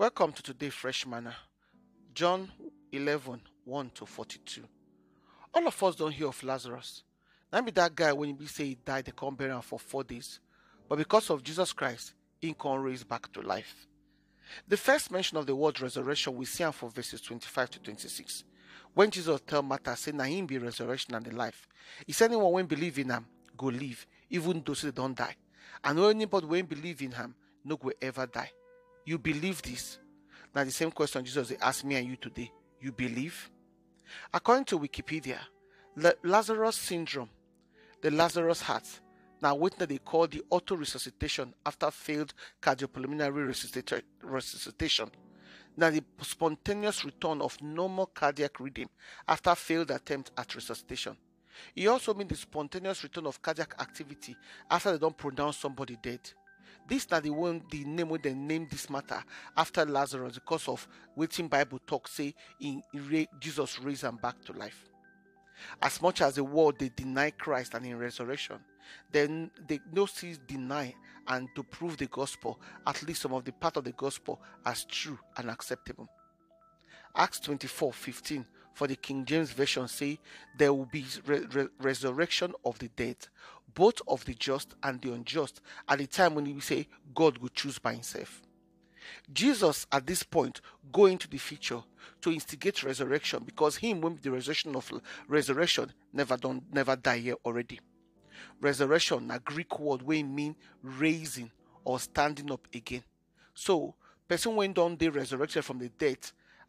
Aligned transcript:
Welcome 0.00 0.32
to 0.32 0.42
today 0.42 0.70
Fresh 0.70 1.06
Manna, 1.06 1.36
John 2.14 2.50
11 2.90 3.38
1 3.66 3.90
to 3.90 4.06
42. 4.06 4.62
All 5.52 5.68
of 5.68 5.82
us 5.82 5.94
don't 5.94 6.10
hear 6.10 6.28
of 6.28 6.42
Lazarus. 6.42 7.02
Now 7.52 7.60
be 7.60 7.70
that 7.72 7.94
guy 7.94 8.10
when 8.14 8.34
we 8.38 8.46
say 8.46 8.64
he 8.64 8.74
died, 8.76 9.04
they 9.04 9.12
can't 9.12 9.36
bury 9.36 9.50
him 9.50 9.60
for 9.60 9.78
four 9.78 10.02
days. 10.02 10.40
But 10.88 10.96
because 10.96 11.28
of 11.28 11.42
Jesus 11.42 11.74
Christ, 11.74 12.14
he 12.40 12.54
can 12.54 12.80
raise 12.80 13.04
back 13.04 13.30
to 13.32 13.42
life. 13.42 13.86
The 14.66 14.78
first 14.78 15.10
mention 15.10 15.36
of 15.36 15.44
the 15.44 15.54
word 15.54 15.78
resurrection 15.82 16.34
we 16.34 16.46
see 16.46 16.64
for 16.72 16.88
verses 16.88 17.20
25 17.20 17.68
to 17.72 17.80
26. 17.80 18.44
When 18.94 19.10
Jesus 19.10 19.38
tell 19.46 19.60
Martha, 19.62 19.94
say, 19.96 20.12
na 20.12 20.24
him 20.24 20.46
be 20.46 20.56
resurrection 20.56 21.14
and 21.14 21.26
the 21.26 21.36
life. 21.36 21.68
He 22.06 22.14
said, 22.14 22.30
anyone 22.30 22.52
when 22.52 22.64
believe 22.64 22.98
in 22.98 23.10
him, 23.10 23.26
go 23.54 23.66
live, 23.66 24.06
even 24.30 24.62
though 24.64 24.72
they 24.72 24.92
don't 24.92 25.14
die. 25.14 25.36
And 25.84 25.98
anybody 25.98 26.46
when 26.46 26.64
believe 26.64 27.02
in 27.02 27.12
him, 27.12 27.34
no 27.62 27.76
go 27.76 27.92
ever 28.00 28.26
die. 28.26 28.50
You 29.04 29.18
believe 29.18 29.62
this? 29.62 29.98
Now 30.54 30.64
the 30.64 30.70
same 30.70 30.90
question 30.90 31.24
Jesus 31.24 31.52
asked 31.60 31.84
me 31.84 31.96
and 31.96 32.06
you 32.08 32.16
today. 32.16 32.50
You 32.80 32.92
believe? 32.92 33.50
According 34.32 34.64
to 34.66 34.78
Wikipedia, 34.78 35.38
Lazarus 36.24 36.76
syndrome, 36.76 37.30
the 38.02 38.10
Lazarus 38.10 38.60
heart, 38.62 38.84
now 39.42 39.54
what 39.54 39.78
they 39.78 39.98
call 39.98 40.26
the 40.26 40.42
auto 40.50 40.76
resuscitation 40.76 41.54
after 41.64 41.90
failed 41.90 42.34
cardiopulmonary 42.60 43.46
resuscitation. 44.22 45.10
Now 45.76 45.90
the 45.90 46.02
spontaneous 46.22 47.04
return 47.04 47.40
of 47.40 47.60
normal 47.62 48.06
cardiac 48.06 48.60
rhythm 48.60 48.88
after 49.26 49.54
failed 49.54 49.90
attempt 49.90 50.30
at 50.36 50.54
resuscitation. 50.54 51.16
It 51.74 51.86
also 51.86 52.14
means 52.14 52.30
the 52.30 52.36
spontaneous 52.36 53.02
return 53.02 53.26
of 53.26 53.40
cardiac 53.40 53.74
activity 53.80 54.36
after 54.70 54.92
they 54.92 54.98
don't 54.98 55.16
pronounce 55.16 55.58
somebody 55.58 55.96
dead. 56.02 56.20
This 56.88 57.10
na 57.10 57.20
the 57.20 57.30
one 57.30 57.62
the 57.70 57.84
name 57.84 58.08
when 58.08 58.20
they 58.20 58.34
name 58.34 58.66
this 58.70 58.90
matter 58.90 59.22
after 59.56 59.84
Lazarus 59.84 60.34
because 60.34 60.68
of 60.68 60.86
waiting 61.14 61.48
Bible 61.48 61.80
talk 61.86 62.08
say 62.08 62.34
in 62.60 62.82
Jesus 63.38 63.80
raised 63.80 64.02
him 64.02 64.16
back 64.16 64.42
to 64.44 64.52
life. 64.52 64.84
As 65.82 66.00
much 66.00 66.20
as 66.22 66.34
the 66.36 66.44
world 66.44 66.78
they 66.78 66.90
deny 66.94 67.30
Christ 67.30 67.74
and 67.74 67.84
in 67.84 67.98
resurrection, 67.98 68.58
then 69.12 69.50
they 69.68 69.80
no 69.92 70.06
deny 70.46 70.94
and 71.28 71.48
to 71.54 71.62
prove 71.62 71.96
the 71.96 72.06
gospel, 72.06 72.60
at 72.86 73.02
least 73.02 73.22
some 73.22 73.34
of 73.34 73.44
the 73.44 73.52
part 73.52 73.76
of 73.76 73.84
the 73.84 73.92
gospel 73.92 74.40
as 74.64 74.84
true 74.84 75.18
and 75.36 75.50
acceptable. 75.50 76.08
Acts 77.14 77.40
24 77.40 77.92
15 77.92 78.46
for 78.72 78.86
the 78.86 78.96
King 78.96 79.24
James 79.24 79.50
Version 79.50 79.88
say 79.88 80.18
there 80.56 80.72
will 80.72 80.86
be 80.86 81.04
re- 81.26 81.46
re- 81.52 81.68
resurrection 81.80 82.52
of 82.64 82.78
the 82.78 82.88
dead, 82.96 83.16
both 83.74 84.00
of 84.08 84.24
the 84.24 84.34
just 84.34 84.74
and 84.82 85.00
the 85.00 85.12
unjust, 85.12 85.60
at 85.88 85.98
the 85.98 86.06
time 86.06 86.34
when 86.34 86.44
we 86.44 86.60
say 86.60 86.86
God 87.14 87.38
will 87.38 87.48
choose 87.50 87.78
by 87.78 87.94
himself. 87.94 88.42
Jesus 89.32 89.86
at 89.90 90.06
this 90.06 90.22
point 90.22 90.60
go 90.92 91.06
into 91.06 91.28
the 91.28 91.38
future 91.38 91.82
to 92.20 92.30
instigate 92.30 92.82
resurrection 92.82 93.42
because 93.44 93.76
him 93.76 94.00
when 94.00 94.18
the 94.22 94.30
resurrection 94.30 94.76
of 94.76 94.92
resurrection 95.28 95.92
never 96.12 96.36
done 96.36 96.62
never 96.72 96.96
die 96.96 97.18
here 97.18 97.36
already. 97.44 97.80
Resurrection, 98.60 99.30
a 99.30 99.38
Greek 99.38 99.78
word 99.78 100.02
we 100.02 100.22
mean 100.22 100.54
raising 100.82 101.50
or 101.84 101.98
standing 101.98 102.50
up 102.50 102.66
again. 102.74 103.02
So 103.54 103.94
person 104.28 104.54
when 104.54 104.72
done 104.72 104.96
they 104.96 105.08
resurrected 105.08 105.64
from 105.64 105.78
the 105.78 105.88
dead 105.88 106.18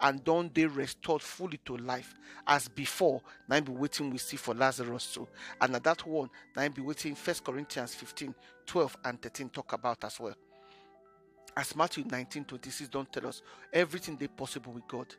and 0.00 0.22
don't 0.24 0.54
they 0.54 0.66
restored 0.66 1.22
fully 1.22 1.58
to 1.64 1.76
life. 1.76 2.14
As 2.46 2.68
before 2.68 3.20
now 3.48 3.60
be 3.60 3.72
waiting 3.72 4.10
we 4.10 4.18
see 4.18 4.36
for 4.36 4.54
lazarus 4.54 5.14
too. 5.14 5.28
And 5.60 5.76
at 5.76 5.84
that 5.84 6.06
one 6.06 6.30
now 6.56 6.68
be 6.68 6.82
waiting 6.82 7.14
first 7.14 7.44
corinthians 7.44 7.94
15 7.94 8.34
12 8.66 8.96
and 9.04 9.20
13 9.20 9.48
talk 9.50 9.72
about 9.72 10.02
as 10.04 10.18
well. 10.18 10.34
As 11.56 11.76
matthew 11.76 12.04
19 12.10 12.44
26 12.44 12.88
don't 12.88 13.12
tell 13.12 13.26
us 13.26 13.42
everything 13.72 14.16
they 14.16 14.28
possible 14.28 14.72
with 14.72 14.88
god. 14.88 15.14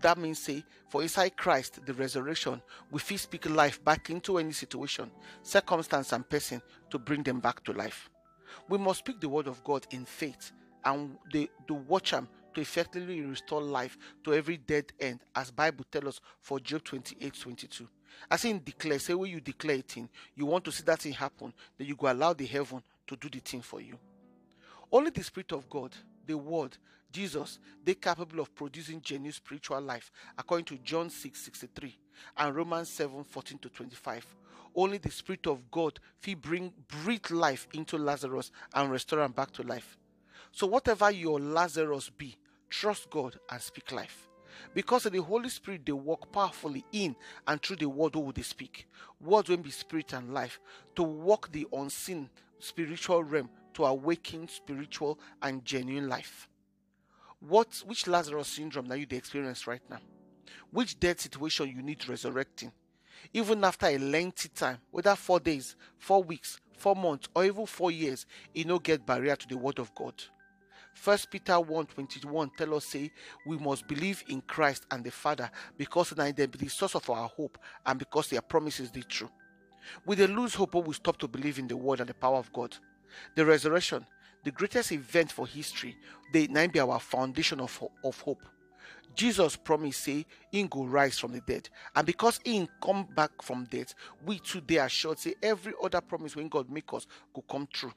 That 0.00 0.18
means 0.18 0.40
say 0.40 0.64
for 0.88 1.02
inside 1.02 1.36
christ 1.36 1.84
the 1.86 1.94
resurrection 1.94 2.60
we 2.90 2.98
feel 2.98 3.18
speak 3.18 3.48
life 3.48 3.84
back 3.84 4.10
into 4.10 4.38
any 4.38 4.52
situation 4.52 5.10
circumstance 5.42 6.12
and 6.12 6.28
person 6.28 6.60
to 6.90 6.98
bring 6.98 7.22
them 7.22 7.40
back 7.40 7.62
to 7.64 7.72
life. 7.72 8.10
We 8.68 8.78
must 8.78 9.00
speak 9.00 9.20
the 9.20 9.28
word 9.28 9.46
of 9.46 9.62
god 9.62 9.86
in 9.90 10.04
faith 10.04 10.52
and 10.84 11.16
the, 11.32 11.48
the 11.66 11.74
watch 11.74 12.10
them 12.10 12.28
to 12.54 12.60
effectively 12.60 13.20
restore 13.20 13.60
life 13.60 13.98
to 14.24 14.34
every 14.34 14.56
dead 14.56 14.92
end, 15.00 15.20
as 15.34 15.50
Bible 15.50 15.84
tells 15.90 16.06
us 16.06 16.20
for 16.40 16.60
Job 16.60 16.84
28 16.84 17.34
22. 17.34 17.88
As 18.30 18.44
in 18.44 18.62
declare, 18.64 18.98
say 18.98 19.14
when 19.14 19.30
you 19.30 19.40
declare 19.40 19.76
a 19.76 19.82
thing, 19.82 20.08
you 20.34 20.46
want 20.46 20.64
to 20.64 20.72
see 20.72 20.84
that 20.84 21.00
thing 21.00 21.12
happen, 21.12 21.52
then 21.76 21.86
you 21.86 21.96
go 21.96 22.10
allow 22.10 22.32
the 22.32 22.46
heaven 22.46 22.82
to 23.06 23.16
do 23.16 23.28
the 23.28 23.40
thing 23.40 23.60
for 23.60 23.80
you. 23.80 23.98
Only 24.90 25.10
the 25.10 25.22
Spirit 25.22 25.52
of 25.52 25.68
God, 25.68 25.94
the 26.26 26.38
Word, 26.38 26.76
Jesus, 27.10 27.58
they 27.84 27.94
capable 27.94 28.40
of 28.40 28.54
producing 28.54 29.00
genuine 29.00 29.32
spiritual 29.32 29.80
life, 29.80 30.10
according 30.38 30.64
to 30.66 30.78
John 30.78 31.10
6 31.10 31.40
63 31.40 31.96
and 32.38 32.54
Romans 32.54 32.88
7 32.90 33.24
14 33.24 33.58
to 33.58 33.68
25. 33.68 34.26
Only 34.76 34.98
the 34.98 35.10
Spirit 35.10 35.46
of 35.46 35.70
God 35.70 36.00
will 36.26 36.34
bring 36.36 36.72
breathe 36.88 37.30
life 37.30 37.68
into 37.72 37.96
Lazarus 37.96 38.50
and 38.74 38.90
restore 38.90 39.22
him 39.22 39.32
back 39.32 39.52
to 39.52 39.62
life. 39.62 39.96
So 40.50 40.66
whatever 40.66 41.10
your 41.10 41.38
Lazarus 41.40 42.10
be, 42.10 42.36
trust 42.80 43.08
God 43.08 43.38
and 43.50 43.60
speak 43.60 43.92
life. 43.92 44.28
Because 44.72 45.06
of 45.06 45.12
the 45.12 45.22
Holy 45.22 45.48
Spirit 45.48 45.86
they 45.86 45.92
walk 45.92 46.32
powerfully 46.32 46.84
in 46.92 47.14
and 47.46 47.60
through 47.62 47.76
the 47.76 47.88
word 47.88 48.14
who 48.14 48.32
they 48.32 48.42
speak. 48.42 48.88
Words 49.20 49.48
will 49.48 49.58
be 49.58 49.70
spirit 49.70 50.12
and 50.12 50.34
life 50.34 50.60
to 50.96 51.02
walk 51.02 51.50
the 51.52 51.66
unseen 51.72 52.28
spiritual 52.58 53.22
realm 53.22 53.48
to 53.74 53.84
awaken 53.84 54.48
spiritual 54.48 55.18
and 55.42 55.64
genuine 55.64 56.08
life. 56.08 56.48
What 57.40 57.82
which 57.86 58.06
Lazarus 58.06 58.48
syndrome 58.48 58.86
that 58.86 58.98
you 58.98 59.06
experience 59.10 59.66
right 59.66 59.82
now? 59.88 60.00
Which 60.70 60.98
dead 60.98 61.20
situation 61.20 61.68
you 61.68 61.82
need 61.82 62.08
resurrecting? 62.08 62.72
Even 63.32 63.62
after 63.64 63.86
a 63.86 63.98
lengthy 63.98 64.48
time, 64.48 64.78
whether 64.90 65.14
four 65.14 65.40
days, 65.40 65.76
four 65.98 66.22
weeks, 66.22 66.60
four 66.76 66.96
months, 66.96 67.28
or 67.34 67.44
even 67.44 67.66
four 67.66 67.90
years, 67.90 68.26
it 68.54 68.66
no 68.66 68.78
get 68.78 69.06
barrier 69.06 69.36
to 69.36 69.48
the 69.48 69.56
word 69.56 69.78
of 69.78 69.94
God. 69.94 70.14
First 70.94 71.30
Peter 71.30 71.60
1 71.60 71.86
21 71.86 72.50
tell 72.56 72.74
us 72.74 72.86
say 72.86 73.10
we 73.44 73.58
must 73.58 73.86
believe 73.86 74.22
in 74.28 74.40
Christ 74.42 74.86
and 74.90 75.04
the 75.04 75.10
Father 75.10 75.50
because 75.76 76.10
they 76.10 76.32
be 76.32 76.46
the 76.46 76.68
source 76.68 76.94
of 76.94 77.10
our 77.10 77.28
hope 77.28 77.58
and 77.84 77.98
because 77.98 78.28
their 78.28 78.40
promises 78.40 78.90
the 78.90 79.02
true. 79.02 79.28
With 80.06 80.18
they 80.18 80.26
lose 80.26 80.54
hope, 80.54 80.74
we 80.74 80.94
stop 80.94 81.18
to 81.18 81.28
believe 81.28 81.58
in 81.58 81.68
the 81.68 81.76
word 81.76 82.00
and 82.00 82.08
the 82.08 82.14
power 82.14 82.38
of 82.38 82.50
God. 82.52 82.74
The 83.34 83.44
resurrection, 83.44 84.06
the 84.44 84.50
greatest 84.50 84.92
event 84.92 85.30
for 85.30 85.46
history, 85.46 85.96
they 86.32 86.46
now 86.46 86.66
be 86.68 86.80
our 86.80 87.00
foundation 87.00 87.60
of, 87.60 87.82
of 88.02 88.18
hope. 88.20 88.42
Jesus 89.14 89.56
promised 89.56 90.04
say 90.04 90.24
in 90.52 90.68
go 90.68 90.84
rise 90.84 91.18
from 91.18 91.32
the 91.32 91.40
dead. 91.40 91.68
And 91.94 92.06
because 92.06 92.40
in 92.44 92.68
come 92.82 93.06
back 93.14 93.42
from 93.42 93.64
death, 93.64 93.94
we 94.24 94.38
today 94.38 94.78
are 94.78 94.88
sure 94.88 95.16
say 95.16 95.34
every 95.42 95.74
other 95.82 96.00
promise 96.00 96.34
when 96.34 96.48
God 96.48 96.70
make 96.70 96.92
us 96.94 97.06
go 97.34 97.42
come 97.42 97.68
true. 97.72 97.92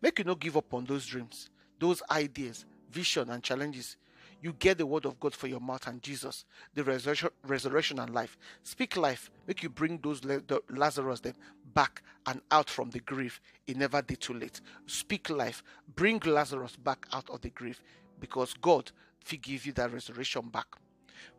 Make 0.00 0.18
you 0.18 0.24
not 0.24 0.40
give 0.40 0.56
up 0.56 0.72
on 0.72 0.84
those 0.84 1.06
dreams 1.06 1.50
those 1.78 2.02
ideas, 2.10 2.64
vision, 2.90 3.30
and 3.30 3.42
challenges. 3.42 3.96
You 4.42 4.52
get 4.52 4.78
the 4.78 4.86
word 4.86 5.06
of 5.06 5.18
God 5.18 5.34
for 5.34 5.46
your 5.46 5.60
mouth 5.60 5.86
and 5.86 6.02
Jesus, 6.02 6.44
the 6.74 6.84
resurrection, 6.84 7.30
resurrection 7.46 7.98
and 7.98 8.12
life. 8.12 8.36
Speak 8.62 8.96
life, 8.96 9.30
make 9.46 9.62
you 9.62 9.70
bring 9.70 9.98
those 10.02 10.20
the 10.20 10.62
Lazarus 10.68 11.20
them 11.20 11.34
back 11.74 12.02
and 12.26 12.40
out 12.50 12.68
from 12.68 12.90
the 12.90 13.00
grave. 13.00 13.40
It 13.66 13.76
never 13.76 14.02
did 14.02 14.20
too 14.20 14.34
late. 14.34 14.60
Speak 14.86 15.30
life, 15.30 15.62
bring 15.94 16.20
Lazarus 16.20 16.76
back 16.76 17.06
out 17.12 17.28
of 17.30 17.40
the 17.40 17.50
grave, 17.50 17.80
because 18.20 18.54
God 18.60 18.92
will 19.30 19.38
give 19.38 19.66
you 19.66 19.72
that 19.72 19.92
resurrection 19.92 20.48
back. 20.50 20.66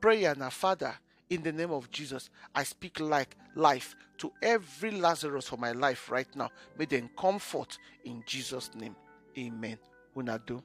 Prayer 0.00 0.34
now, 0.36 0.50
Father, 0.50 0.94
in 1.30 1.42
the 1.42 1.52
name 1.52 1.70
of 1.70 1.90
Jesus, 1.90 2.28
I 2.54 2.64
speak 2.64 2.98
like 2.98 3.36
life 3.54 3.94
to 4.18 4.32
every 4.42 4.90
Lazarus 4.90 5.46
for 5.46 5.56
my 5.56 5.72
life 5.72 6.10
right 6.10 6.28
now. 6.34 6.50
May 6.76 6.86
them 6.86 7.08
comfort 7.16 7.78
in 8.04 8.24
Jesus' 8.26 8.70
name. 8.74 8.96
Amen. 9.38 9.78
Unado 10.14 10.64